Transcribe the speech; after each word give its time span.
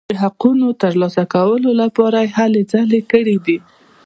د 0.09 0.11
حقونو 0.23 0.67
ترلاسه 0.81 1.23
کولو 1.33 1.69
لپاره 1.81 2.17
یې 2.23 2.31
هلې 2.37 2.61
ځلې 2.71 3.01
کړي 3.11 3.35
دي. 3.45 3.57